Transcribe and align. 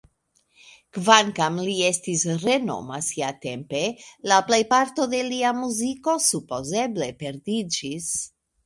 Kvankam 0.97 1.59
li 1.67 1.75
estis 1.89 2.23
renoma 2.45 2.99
siatempe, 3.09 3.83
la 4.33 4.41
plejparto 4.49 5.09
de 5.15 5.21
lia 5.31 5.57
muziko 5.63 6.19
supozeble 6.33 7.15
perdiĝis. 7.25 8.13